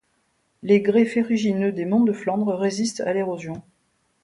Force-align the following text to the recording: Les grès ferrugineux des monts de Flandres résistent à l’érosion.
Les 0.63 0.81
grès 0.81 1.05
ferrugineux 1.05 1.71
des 1.71 1.85
monts 1.85 2.03
de 2.03 2.11
Flandres 2.11 2.55
résistent 2.57 3.01
à 3.01 3.13
l’érosion. 3.13 3.61